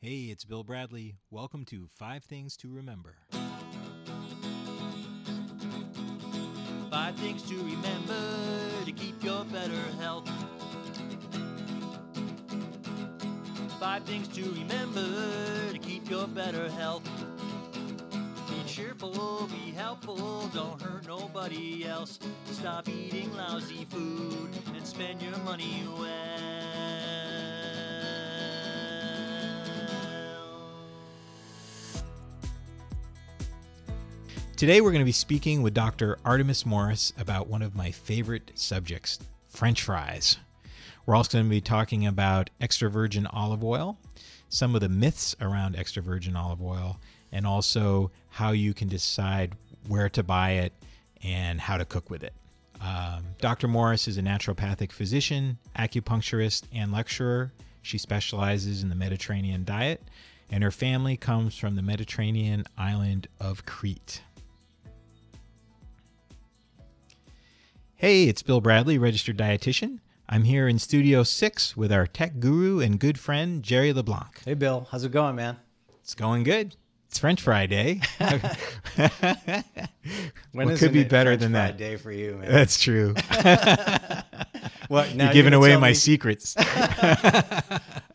[0.00, 1.16] Hey, it's Bill Bradley.
[1.28, 3.16] Welcome to Five Things to Remember.
[6.88, 10.30] Five things to remember to keep your better health.
[13.80, 17.02] Five things to remember to keep your better health.
[18.48, 22.20] Be cheerful, be helpful, don't hurt nobody else.
[22.52, 26.57] Stop eating lousy food and spend your money well.
[34.58, 36.18] Today, we're going to be speaking with Dr.
[36.24, 40.36] Artemis Morris about one of my favorite subjects French fries.
[41.06, 43.98] We're also going to be talking about extra virgin olive oil,
[44.48, 46.98] some of the myths around extra virgin olive oil,
[47.30, 49.54] and also how you can decide
[49.86, 50.72] where to buy it
[51.22, 52.34] and how to cook with it.
[52.80, 53.68] Um, Dr.
[53.68, 57.52] Morris is a naturopathic physician, acupuncturist, and lecturer.
[57.80, 60.02] She specializes in the Mediterranean diet,
[60.50, 64.22] and her family comes from the Mediterranean island of Crete.
[67.98, 69.98] Hey, it's Bill Bradley, registered dietitian.
[70.28, 74.42] I'm here in Studio 6 with our tech guru and good friend, Jerry LeBlanc.
[74.44, 74.86] Hey, Bill.
[74.90, 75.56] How's it going, man?
[76.02, 76.76] It's going good.
[77.08, 78.00] It's French fry day.
[80.52, 81.76] When What isn't could be better French than fry that?
[81.76, 82.50] day for you, man.
[82.50, 83.14] That's true.
[84.88, 85.14] what?
[85.14, 86.54] Now You're giving gonna away my me- secrets.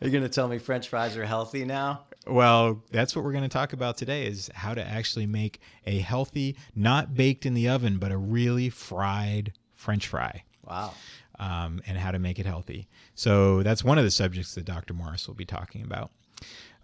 [0.00, 2.04] You're gonna tell me French fries are healthy now?
[2.26, 5.98] well, that's what we're going to talk about today is how to actually make a
[5.98, 9.52] healthy, not baked in the oven, but a really fried
[9.84, 10.42] French fry.
[10.66, 10.94] Wow.
[11.38, 12.88] um, and how to make it healthy.
[13.14, 14.94] So that's one of the subjects that Dr.
[14.94, 16.10] Morris will be talking about.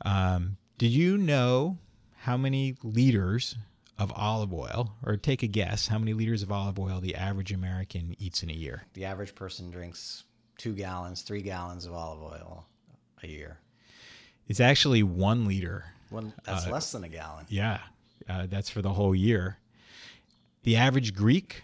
[0.05, 1.79] Um, did you know
[2.19, 3.57] how many liters
[3.99, 7.53] of olive oil, or take a guess, how many liters of olive oil the average
[7.53, 8.83] American eats in a year?
[8.95, 10.25] The average person drinks
[10.59, 12.67] two gallons, three gallons of olive oil
[13.23, 13.59] a year.
[14.49, 15.85] It's actually one liter.
[16.11, 17.47] One that's Uh, less than a gallon.
[17.49, 17.81] Yeah,
[18.29, 19.59] uh, that's for the whole year.
[20.65, 21.63] The average Greek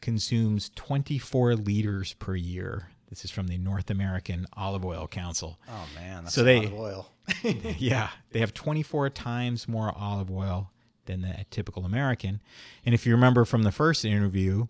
[0.00, 2.88] consumes 24 liters per year.
[3.08, 5.58] This is from the North American Olive Oil Council.
[5.68, 7.10] Oh man, that's So a they- lot of oil.
[7.78, 10.70] yeah, they have 24 times more olive oil
[11.06, 12.40] than the typical American.
[12.84, 14.66] And if you remember from the first interview,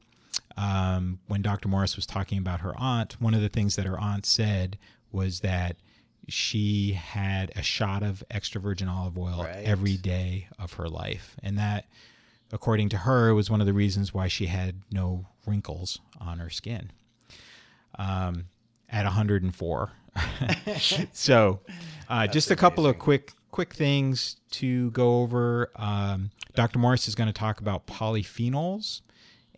[0.56, 1.68] um, when Dr.
[1.68, 4.78] Morris was talking about her aunt, one of the things that her aunt said
[5.12, 5.76] was that
[6.28, 9.64] she had a shot of extra virgin olive oil Right.
[9.64, 11.36] every day of her life.
[11.42, 11.86] And that,
[12.52, 16.38] according to her, it was one of the reasons why she had no wrinkles on
[16.38, 16.90] her skin
[17.98, 18.46] um,
[18.88, 19.92] at 104.
[21.12, 21.60] so,
[22.08, 25.70] uh, just a couple of quick quick things to go over.
[25.76, 26.78] Um, Dr.
[26.78, 29.02] Morris is going to talk about polyphenols,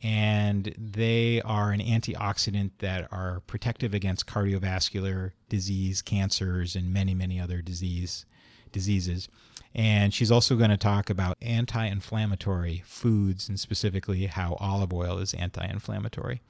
[0.03, 7.41] and they are an antioxidant that are protective against cardiovascular disease, cancers, and many many
[7.41, 8.27] other disease
[8.73, 9.29] diseases.
[9.75, 15.35] And she's also going to talk about anti-inflammatory foods and specifically how olive oil is
[15.35, 16.41] anti-inflammatory.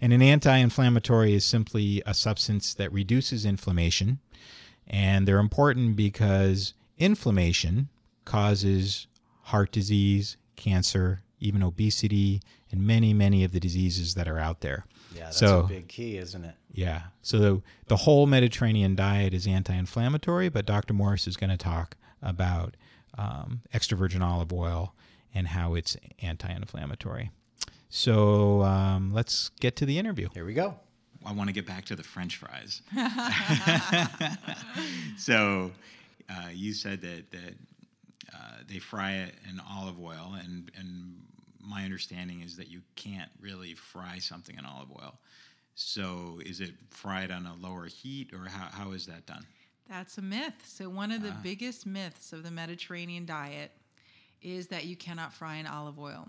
[0.00, 4.18] And an anti inflammatory is simply a substance that reduces inflammation.
[4.86, 7.88] And they're important because inflammation
[8.24, 9.06] causes
[9.44, 14.84] heart disease, cancer, even obesity, and many, many of the diseases that are out there.
[15.14, 16.54] Yeah, that's So- a big key, isn't it?
[16.72, 17.02] Yeah.
[17.22, 20.94] So the, the whole Mediterranean diet is anti inflammatory, but Dr.
[20.94, 22.76] Morris is going to talk about
[23.16, 24.94] um, extra virgin olive oil
[25.34, 27.30] and how it's anti inflammatory.
[27.88, 30.28] So um, let's get to the interview.
[30.32, 30.76] Here we go.
[31.24, 32.82] I want to get back to the French fries.
[35.18, 35.70] so
[36.30, 37.54] uh, you said that that
[38.34, 41.20] uh, they fry it in olive oil, and and
[41.60, 45.18] my understanding is that you can't really fry something in olive oil.
[45.74, 49.46] So is it fried on a lower heat, or how, how is that done?
[49.90, 50.54] That's a myth.
[50.64, 53.72] So, one of the biggest myths of the Mediterranean diet
[54.40, 56.28] is that you cannot fry in olive oil.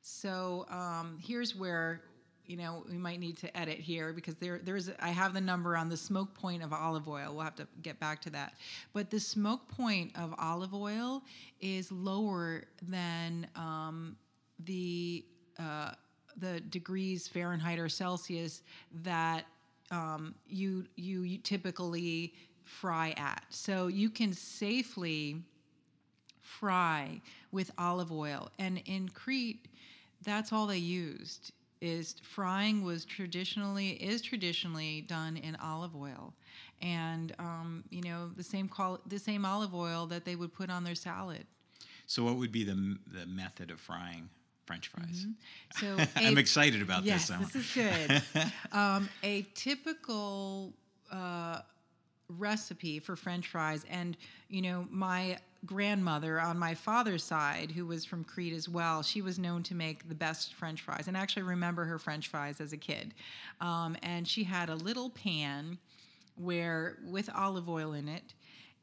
[0.00, 2.00] So, um, here's where
[2.46, 5.76] you know we might need to edit here because there there's I have the number
[5.76, 7.34] on the smoke point of olive oil.
[7.34, 8.54] We'll have to get back to that.
[8.94, 11.22] But the smoke point of olive oil
[11.60, 14.16] is lower than um,
[14.64, 15.22] the
[15.58, 15.90] uh,
[16.38, 18.62] the degrees Fahrenheit or Celsius
[19.02, 19.44] that
[19.90, 22.32] um, you, you you typically
[22.66, 23.44] fry at.
[23.48, 25.42] So you can safely
[26.42, 27.20] fry
[27.52, 28.50] with olive oil.
[28.58, 29.66] And in Crete,
[30.22, 31.52] that's all they used.
[31.82, 36.32] Is frying was traditionally is traditionally done in olive oil,
[36.80, 40.70] and um, you know the same call the same olive oil that they would put
[40.70, 41.44] on their salad.
[42.06, 44.30] So what would be the the method of frying
[44.64, 45.26] French fries?
[45.78, 47.52] So I'm a- excited about yes, this.
[47.52, 48.22] this is good.
[48.72, 50.72] um, a typical
[51.12, 51.60] uh,
[52.28, 53.84] recipe for french fries.
[53.90, 54.16] And
[54.48, 59.20] you know my grandmother on my father's side who was from crete as well she
[59.20, 61.08] was known to make the best french fries.
[61.08, 63.14] And I actually remember her french fries as a kid.
[63.60, 65.78] Um, and she had a little pan
[66.36, 68.34] where with olive oil in it.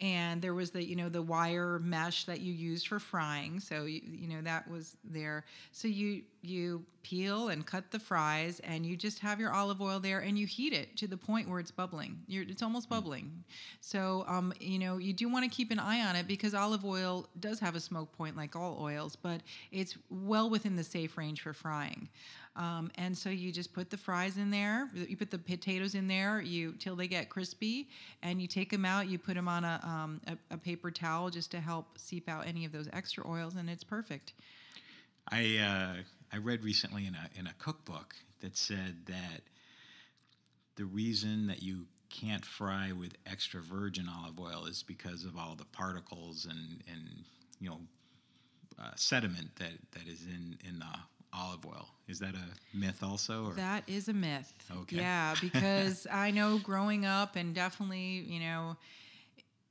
[0.01, 3.59] And there was the you know the wire mesh that you used for frying.
[3.59, 5.45] So you, you know that was there.
[5.71, 9.99] So you you peel and cut the fries and you just have your olive oil
[9.99, 13.43] there and you heat it to the point where it's bubbling You're, it's almost bubbling
[13.81, 16.85] so um, you know you do want to keep an eye on it because olive
[16.85, 19.41] oil does have a smoke point like all oils but
[19.71, 22.07] it's well within the safe range for frying
[22.55, 26.07] um, and so you just put the fries in there, you put the potatoes in
[26.07, 27.89] there, you till they get crispy,
[28.21, 29.07] and you take them out.
[29.07, 32.45] You put them on a, um, a, a paper towel just to help seep out
[32.45, 34.33] any of those extra oils, and it's perfect.
[35.31, 36.01] I uh,
[36.33, 39.41] I read recently in a in a cookbook that said that
[40.75, 45.55] the reason that you can't fry with extra virgin olive oil is because of all
[45.55, 47.23] the particles and and
[47.59, 47.79] you know
[48.79, 50.85] uh, sediment that that is in in the
[51.31, 51.87] olive oil.
[52.07, 53.47] Is that a myth also?
[53.47, 53.53] Or?
[53.53, 54.53] That is a myth.
[54.71, 54.97] Okay.
[54.97, 58.75] Yeah, because I know growing up and definitely, you know,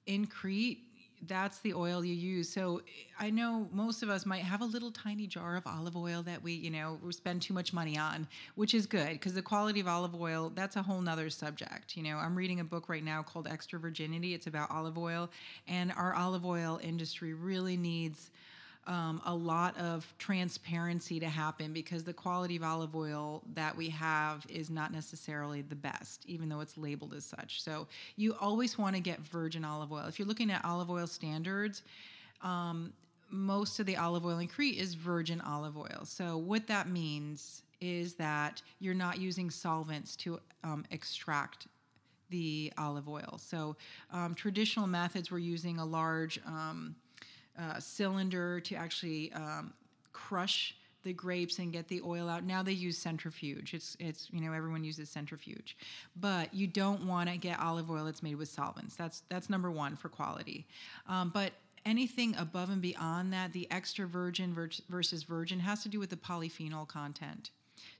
[0.06, 0.80] in Crete,
[1.26, 2.48] that's the oil you use.
[2.48, 2.82] So
[3.18, 6.42] I know most of us might have a little tiny jar of olive oil that
[6.42, 9.80] we, you know, we spend too much money on, which is good because the quality
[9.80, 11.96] of olive oil, that's a whole nother subject.
[11.96, 14.34] You know, I'm reading a book right now called Extra Virginity.
[14.34, 15.30] It's about olive oil.
[15.68, 18.30] And our olive oil industry really needs
[18.86, 23.88] um, a lot of transparency to happen because the quality of olive oil that we
[23.90, 27.62] have is not necessarily the best, even though it's labeled as such.
[27.62, 27.86] So
[28.16, 30.06] you always want to get virgin olive oil.
[30.08, 31.82] If you're looking at olive oil standards,
[32.42, 32.92] um,
[33.30, 36.00] most of the olive oil in Crete is virgin olive oil.
[36.04, 41.66] So what that means is that you're not using solvents to um, extract
[42.30, 43.38] the olive oil.
[43.38, 43.76] So
[44.10, 46.96] um, traditional methods were using a large um,
[47.58, 49.72] uh, cylinder to actually um,
[50.12, 52.44] crush the grapes and get the oil out.
[52.44, 53.74] Now they use centrifuge.
[53.74, 55.76] It's it's you know everyone uses centrifuge,
[56.16, 58.94] but you don't want to get olive oil that's made with solvents.
[58.96, 60.66] That's that's number one for quality.
[61.08, 61.52] Um, but
[61.84, 64.54] anything above and beyond that, the extra virgin
[64.88, 67.50] versus virgin has to do with the polyphenol content.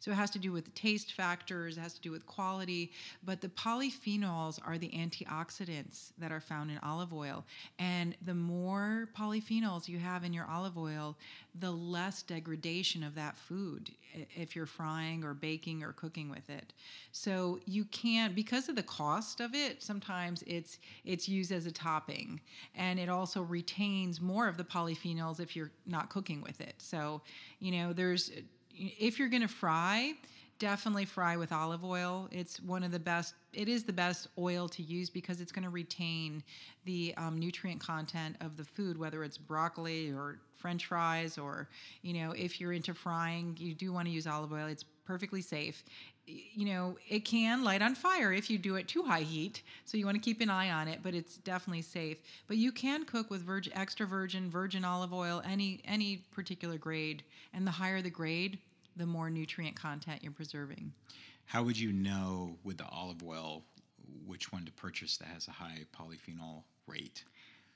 [0.01, 2.93] So it has to do with taste factors, it has to do with quality,
[3.25, 7.45] but the polyphenols are the antioxidants that are found in olive oil.
[7.79, 11.17] And the more polyphenols you have in your olive oil,
[11.59, 13.91] the less degradation of that food
[14.37, 16.73] if you're frying or baking or cooking with it.
[17.13, 21.73] So you can't because of the cost of it, sometimes it's it's used as a
[21.73, 22.41] topping
[22.75, 26.75] and it also retains more of the polyphenols if you're not cooking with it.
[26.79, 27.23] So,
[27.59, 28.31] you know, there's
[28.83, 30.15] if you're going to fry,
[30.59, 32.29] definitely fry with olive oil.
[32.31, 33.35] It's one of the best.
[33.53, 36.43] It is the best oil to use because it's going to retain
[36.85, 41.69] the um, nutrient content of the food, whether it's broccoli or French fries, or
[42.03, 44.67] you know, if you're into frying, you do want to use olive oil.
[44.67, 45.85] It's perfectly safe.
[46.27, 49.97] You know, it can light on fire if you do it too high heat, so
[49.97, 51.01] you want to keep an eye on it.
[51.03, 52.19] But it's definitely safe.
[52.47, 57.25] But you can cook with virgin, extra virgin, virgin olive oil, any any particular grade,
[57.53, 58.59] and the higher the grade,
[58.97, 60.93] the more nutrient content you're preserving.
[61.45, 63.65] How would you know with the olive oil
[64.27, 67.25] which one to purchase that has a high polyphenol rate?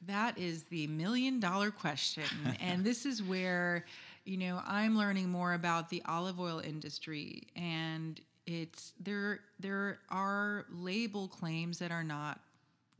[0.06, 2.24] That is the million dollar question.
[2.60, 3.84] and this is where,
[4.24, 10.67] you know, I'm learning more about the olive oil industry and it's there there are
[10.70, 12.41] label claims that are not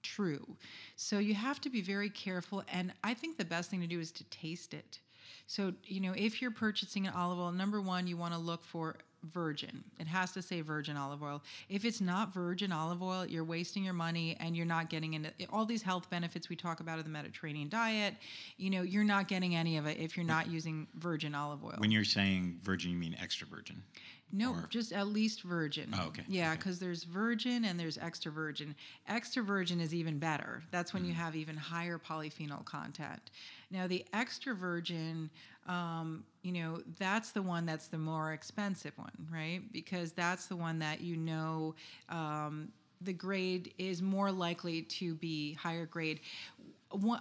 [0.03, 0.57] true.
[0.97, 4.01] So you have to be very careful and I think the best thing to do
[4.01, 5.01] is to taste it.
[5.47, 8.65] So, you know, if you're purchasing an olive oil, number one, you want to look
[8.65, 8.97] for
[9.33, 9.83] virgin.
[9.99, 11.43] It has to say virgin olive oil.
[11.69, 15.31] If it's not virgin olive oil, you're wasting your money and you're not getting into
[15.51, 18.15] all these health benefits we talk about of the Mediterranean diet.
[18.57, 21.75] You know, you're not getting any of it if you're not using virgin olive oil.
[21.79, 23.83] When you're saying virgin, you mean extra virgin?
[24.33, 24.67] No, or?
[24.69, 25.95] just at least virgin.
[25.97, 26.25] Oh, okay.
[26.29, 26.57] Yeah, okay.
[26.57, 28.75] because there's virgin and there's extra virgin.
[29.09, 30.63] Extra virgin is even better.
[30.71, 31.09] That's when mm.
[31.09, 33.31] you have even higher polyphenol content.
[33.71, 35.31] Now, the extra virgin,
[35.69, 39.61] um, you know, that's the one that's the more expensive one, right?
[39.73, 41.75] Because that's the one that you know.
[42.09, 42.69] Um,
[43.01, 46.21] the grade is more likely to be higher grade.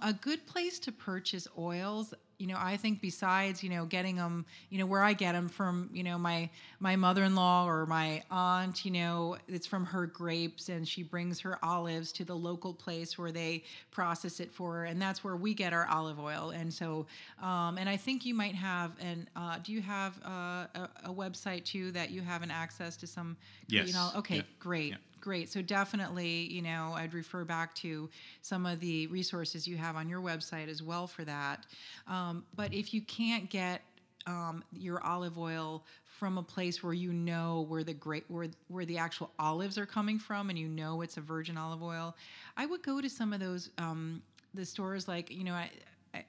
[0.02, 4.44] A good place to purchase oils you know i think besides you know getting them
[4.70, 6.48] you know where i get them from you know my
[6.80, 11.58] my mother-in-law or my aunt you know it's from her grapes and she brings her
[11.64, 15.54] olives to the local place where they process it for her and that's where we
[15.54, 16.50] get our olive oil.
[16.50, 17.06] And so
[17.42, 21.14] um, and i think you might have and uh, do you have uh, a, a,
[21.14, 23.36] website too that you have an access to some
[23.68, 23.86] yes.
[23.86, 24.42] you know okay yeah.
[24.58, 24.90] great.
[24.90, 25.50] Yeah great.
[25.50, 28.08] So definitely, you know, I'd refer back to
[28.42, 31.66] some of the resources you have on your website as well for that.
[32.06, 33.82] Um, but if you can't get
[34.28, 38.84] um, your olive oil from a place where you know where the great where where
[38.84, 42.14] the actual olives are coming from and you know it's a virgin olive oil,
[42.56, 44.22] I would go to some of those um,
[44.54, 45.70] the stores like you know I,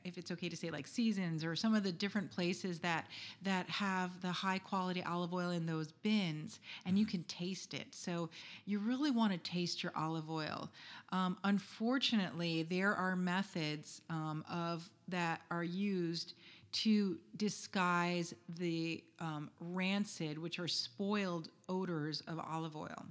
[0.03, 3.08] if it's okay to say like seasons or some of the different places that
[3.44, 7.88] that have the high quality olive oil in those bins and you can taste it.
[7.91, 8.29] So
[8.65, 10.70] you really want to taste your olive oil.
[11.12, 16.34] Um, unfortunately there are methods um, of that are used
[16.74, 23.06] to disguise the um, rancid which are spoiled odors of olive oil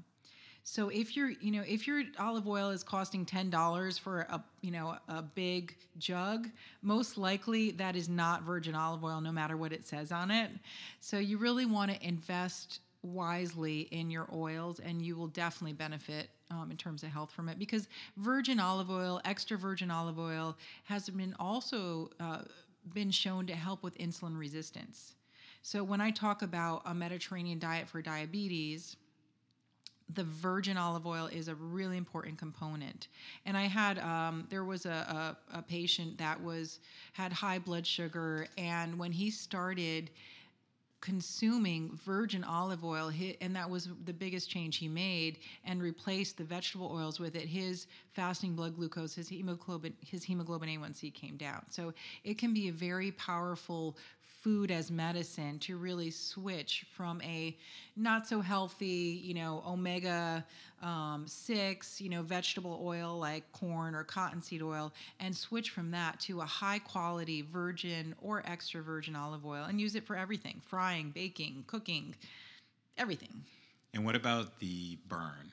[0.69, 4.43] so if you're, you know, if your olive oil is costing ten dollars for a,
[4.63, 6.49] you know, a big jug,
[6.83, 10.51] most likely that is not virgin olive oil, no matter what it says on it.
[10.99, 16.31] So you really want to invest wisely in your oils, and you will definitely benefit
[16.51, 20.57] um, in terms of health from it because virgin olive oil, extra virgin olive oil,
[20.83, 22.43] has been also uh,
[22.93, 25.15] been shown to help with insulin resistance.
[25.63, 28.97] So when I talk about a Mediterranean diet for diabetes
[30.15, 33.09] the virgin olive oil is a really important component.
[33.45, 36.79] And I had um, there was a, a, a patient that was
[37.13, 40.11] had high blood sugar, and when he started
[41.07, 46.43] consuming virgin olive oil and that was the biggest change he made and replaced the
[46.43, 47.47] vegetable oils with it.
[47.47, 51.63] His fasting blood glucose his hemoglobin his hemoglobin a1c came down.
[51.71, 51.95] So
[52.25, 57.57] it can be a very powerful food as medicine to really switch from a
[57.95, 60.45] not so healthy, you know, omega
[60.83, 66.21] um, 6, you know, vegetable oil like corn or cottonseed oil, and switch from that
[66.21, 70.61] to a high quality virgin or extra virgin olive oil and use it for everything
[70.67, 72.15] frying, baking, cooking,
[72.99, 73.45] everything.
[73.95, 75.51] And what about the burn?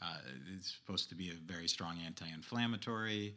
[0.00, 0.16] Uh,
[0.56, 3.34] it's supposed to be a very strong anti-inflammatory,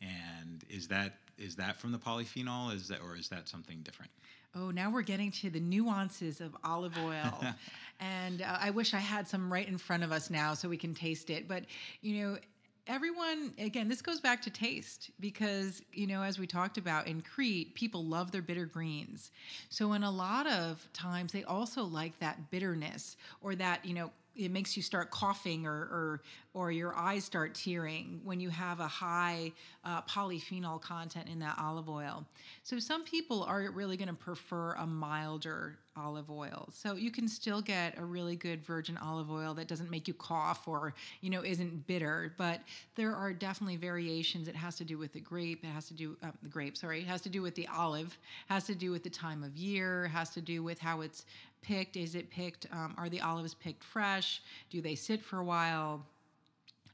[0.00, 2.74] and is that is that from the polyphenol?
[2.74, 4.10] Is that or is that something different?
[4.54, 7.44] Oh, now we're getting to the nuances of olive oil.
[8.00, 10.78] and uh, I wish I had some right in front of us now so we
[10.78, 11.46] can taste it.
[11.46, 11.64] But,
[12.00, 12.38] you know,
[12.86, 17.20] everyone again this goes back to taste because you know as we talked about in
[17.20, 19.32] crete people love their bitter greens
[19.70, 24.08] so in a lot of times they also like that bitterness or that you know
[24.36, 26.22] it makes you start coughing or, or,
[26.54, 29.52] or your eyes start tearing when you have a high
[29.84, 32.24] uh, polyphenol content in that olive oil.
[32.62, 36.68] So some people are really going to prefer a milder olive oil.
[36.72, 40.14] So you can still get a really good virgin olive oil that doesn't make you
[40.14, 42.32] cough or you know isn't bitter.
[42.36, 42.60] But
[42.94, 44.48] there are definitely variations.
[44.48, 45.64] It has to do with the grape.
[45.64, 46.76] It has to do uh, the grape.
[46.76, 48.16] Sorry, it has to do with the olive.
[48.48, 50.08] Has to do with the time of year.
[50.08, 51.24] Has to do with how it's
[51.62, 51.96] picked?
[51.96, 52.66] Is it picked?
[52.72, 54.42] Um, are the olives picked fresh?
[54.70, 56.04] Do they sit for a while?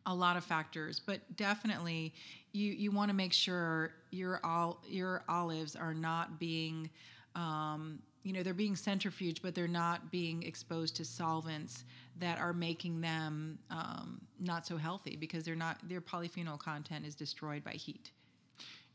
[0.07, 2.13] A lot of factors, but definitely
[2.53, 6.91] you you want to make sure your all your olives are not being
[7.35, 11.85] um, you know they're being centrifuged but they're not being exposed to solvents
[12.19, 17.15] that are making them um, not so healthy because they're not their polyphenol content is
[17.15, 18.11] destroyed by heat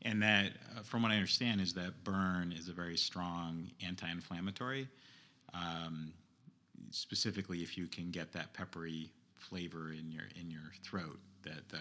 [0.02, 4.88] and that uh, from what i understand is that burn is a very strong anti-inflammatory
[5.54, 6.12] um,
[6.90, 11.80] specifically if you can get that peppery flavor in your in your throat, that the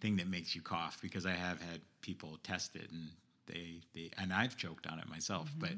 [0.00, 0.98] thing that makes you cough.
[1.00, 3.08] Because I have had people test it and
[3.46, 5.60] they they and I've choked on it myself, mm-hmm.
[5.60, 5.72] but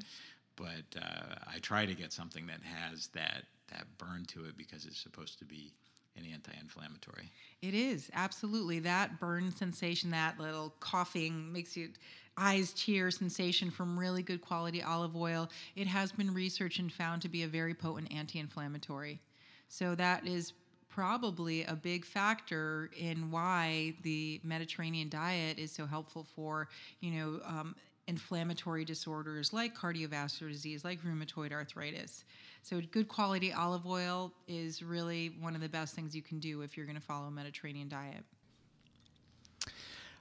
[0.56, 4.86] but uh, I try to get something that has that that burn to it because
[4.86, 5.72] it's supposed to be
[6.16, 7.30] an anti-inflammatory.
[7.62, 11.90] It is absolutely that burn sensation, that little coughing makes you
[12.38, 15.48] eyes tear sensation from really good quality olive oil.
[15.74, 19.20] It has been researched and found to be a very potent anti-inflammatory.
[19.68, 20.52] So that is
[20.88, 26.68] probably a big factor in why the Mediterranean diet is so helpful for
[27.00, 27.74] you know um,
[28.08, 32.24] inflammatory disorders like cardiovascular disease, like rheumatoid arthritis.
[32.62, 36.62] So, good quality olive oil is really one of the best things you can do
[36.62, 38.24] if you're going to follow a Mediterranean diet.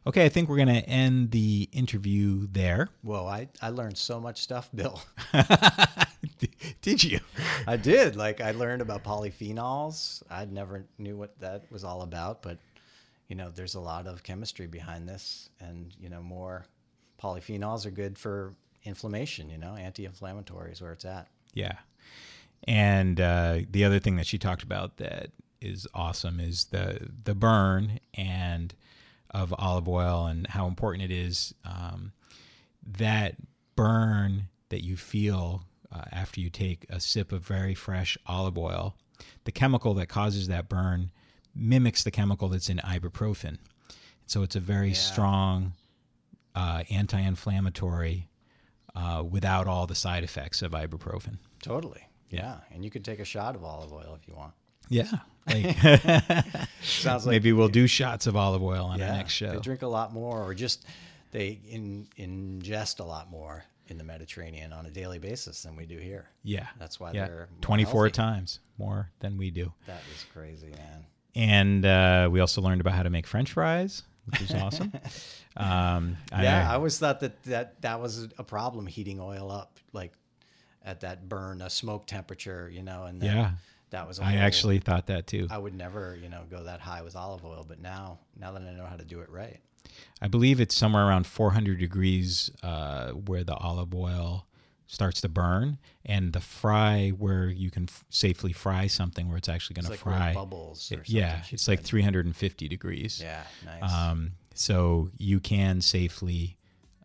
[0.08, 2.89] Okay, I think we're going to end the interview there.
[3.04, 5.01] Well, I, I learned so much stuff, Bill.
[6.82, 7.20] did you?
[7.65, 8.15] I did.
[8.15, 10.22] Like, I learned about polyphenols.
[10.30, 12.60] I never knew what that was all about, but,
[13.30, 15.50] you know, there's a lot of chemistry behind this.
[15.60, 16.68] And, you know, more
[17.25, 18.53] polyphenols are good for
[18.84, 21.27] inflammation, you know, anti inflammatory is where it's at.
[21.53, 21.74] Yeah.
[22.67, 27.34] And uh, the other thing that she talked about that is awesome is the the
[27.34, 28.74] burn and
[29.32, 32.12] of olive oil and how important it is um,
[32.86, 33.36] that
[33.75, 38.96] burn that you feel uh, after you take a sip of very fresh olive oil.
[39.46, 41.12] The chemical that causes that burn
[41.55, 43.58] mimics the chemical that's in ibuprofen.
[44.25, 44.94] So it's a very Yeah.
[44.96, 45.74] strong
[46.55, 48.27] uh, anti-inflammatory
[48.95, 51.38] uh, without all the side effects of ibuprofen.
[51.62, 52.07] Totally.
[52.29, 52.57] Yeah.
[52.74, 54.53] And you could take a shot of olive oil if you want.
[54.88, 55.09] Yeah,
[55.47, 55.75] like
[56.83, 59.53] Sounds like maybe we'll do shots of olive oil on yeah, our next show.
[59.53, 60.85] They drink a lot more, or just
[61.31, 65.88] they in, ingest a lot more in the Mediterranean on a daily basis than we
[65.88, 66.27] do here.
[66.43, 68.12] yeah, That's why yeah, they're more 24 healthy.
[68.12, 69.74] times more than we do.
[69.88, 71.05] That is crazy, man.
[71.36, 74.92] And uh, we also learned about how to make French fries, which was awesome.
[75.58, 79.80] um, Yeah, I I, always thought that, that that was a problem heating oil up
[79.94, 80.13] like
[80.84, 83.51] at that burn, a smoke temperature, you know, and then Yeah.
[83.89, 84.20] that was.
[84.20, 85.48] I whole- actually thought that too.
[85.50, 88.62] I would never, you know, go that high with olive oil, but now, now that
[88.62, 89.60] I know how to do it right,
[90.22, 94.46] I believe it's somewhere around 400 degrees uh, where the olive oil
[94.88, 99.50] starts to burn, and the fry where you can f- safely fry something where it's
[99.50, 100.34] actually going to fry.
[100.34, 100.92] bubbles.
[100.92, 103.20] It- yeah, it's like 350 degrees.
[103.22, 103.92] Yeah, nice.
[103.92, 106.58] Um, so you can safely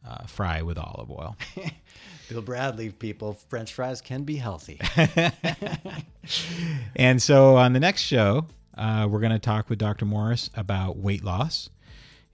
[0.06, 1.36] uh, fry with olive oil.
[2.28, 4.78] Bill Bradley, people, French fries can be healthy.
[6.96, 8.46] And so on the next show,
[8.76, 10.04] uh, we're going to talk with Dr.
[10.04, 11.70] Morris about weight loss.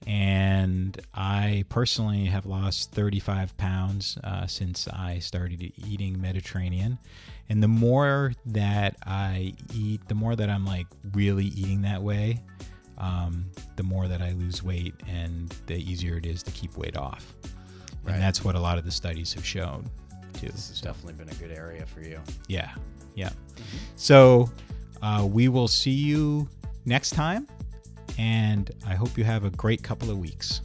[0.07, 6.99] And I personally have lost 35 pounds uh, since I started eating Mediterranean.
[7.49, 12.43] And the more that I eat, the more that I'm like really eating that way,
[12.99, 16.97] um, the more that I lose weight and the easier it is to keep weight
[16.97, 17.35] off.
[18.05, 18.15] Right.
[18.15, 19.91] And that's what a lot of the studies have shown
[20.37, 20.49] too.
[20.49, 22.21] this has definitely been a good area for you.
[22.49, 22.73] Yeah,
[23.15, 23.31] yeah.
[23.97, 24.51] So
[25.03, 26.49] uh, we will see you
[26.85, 27.49] next time,
[28.19, 30.61] and I hope you have a great couple of weeks.